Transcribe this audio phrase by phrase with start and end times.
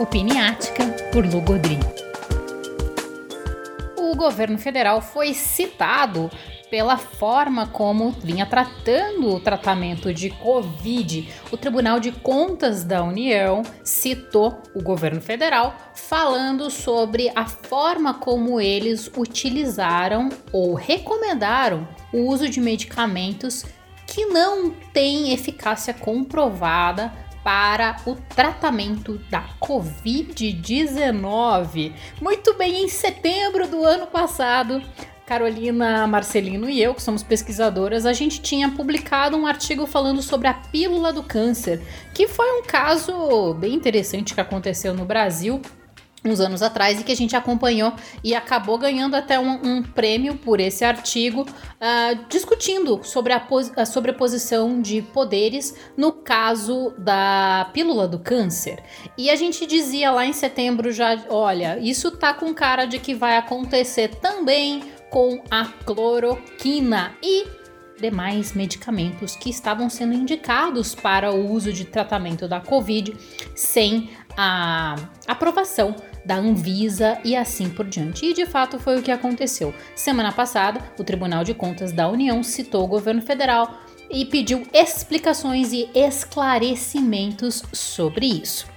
[0.00, 0.82] Opiniática
[1.12, 1.78] por Lugodri.
[3.98, 6.30] O governo federal foi citado
[6.70, 11.28] pela forma como vinha tratando o tratamento de Covid.
[11.52, 18.58] O Tribunal de Contas da União citou o governo federal falando sobre a forma como
[18.58, 23.66] eles utilizaram ou recomendaram o uso de medicamentos
[24.06, 27.12] que não têm eficácia comprovada
[27.42, 31.92] para o tratamento da Covid-19.
[32.20, 34.80] Muito bem, em setembro do ano passado,
[35.26, 40.48] Carolina Marcelino e eu, que somos pesquisadoras, a gente tinha publicado um artigo falando sobre
[40.48, 41.80] a pílula do câncer,
[42.12, 45.62] que foi um caso bem interessante que aconteceu no Brasil
[46.24, 47.92] uns anos atrás e que a gente acompanhou
[48.22, 53.46] e acabou ganhando até um, um prêmio por esse artigo, uh, discutindo sobre a,
[53.76, 58.82] a sobreposição de poderes no caso da pílula do câncer.
[59.16, 63.14] E a gente dizia lá em setembro já, olha, isso tá com cara de que
[63.14, 67.46] vai acontecer também com a cloroquina e
[68.00, 73.16] demais medicamentos que estavam sendo indicados para o uso de tratamento da Covid
[73.54, 78.26] sem a aprovação da Anvisa e assim por diante.
[78.26, 79.74] E de fato foi o que aconteceu.
[79.94, 85.72] Semana passada, o Tribunal de Contas da União citou o governo federal e pediu explicações
[85.72, 88.69] e esclarecimentos sobre isso.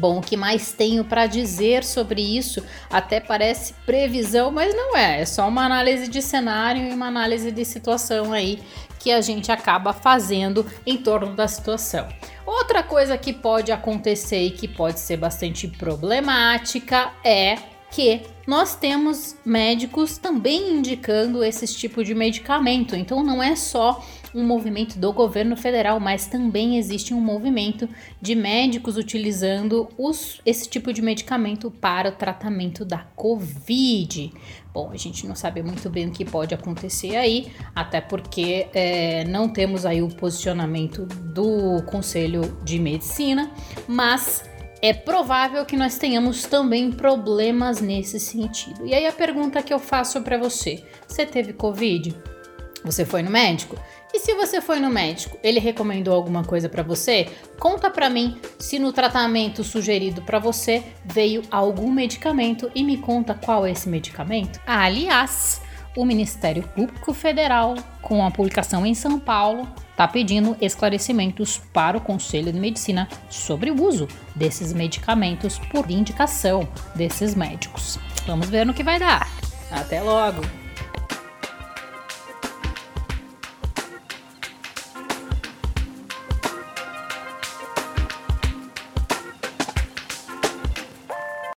[0.00, 2.64] Bom, o que mais tenho para dizer sobre isso?
[2.88, 5.20] Até parece previsão, mas não é.
[5.20, 8.62] É só uma análise de cenário e uma análise de situação aí
[8.98, 12.08] que a gente acaba fazendo em torno da situação.
[12.46, 17.58] Outra coisa que pode acontecer e que pode ser bastante problemática é
[17.90, 22.96] que nós temos médicos também indicando esse tipo de medicamento.
[22.96, 27.88] Então não é só um movimento do governo federal, mas também existe um movimento
[28.20, 34.32] de médicos utilizando os, esse tipo de medicamento para o tratamento da Covid.
[34.72, 39.24] Bom, a gente não sabe muito bem o que pode acontecer aí, até porque é,
[39.24, 43.50] não temos aí o posicionamento do Conselho de Medicina,
[43.88, 44.44] mas
[44.82, 48.86] é provável que nós tenhamos também problemas nesse sentido.
[48.86, 52.16] E aí a pergunta que eu faço para você: você teve Covid?
[52.84, 53.76] Você foi no médico?
[54.12, 57.28] E se você foi no médico, ele recomendou alguma coisa para você?
[57.58, 63.34] Conta para mim se no tratamento sugerido para você veio algum medicamento e me conta
[63.34, 64.60] qual é esse medicamento.
[64.66, 65.60] Aliás,
[65.96, 72.00] o Ministério Público Federal, com a publicação em São Paulo, está pedindo esclarecimentos para o
[72.00, 77.98] Conselho de Medicina sobre o uso desses medicamentos por indicação desses médicos.
[78.26, 79.28] Vamos ver no que vai dar.
[79.70, 80.69] Até logo!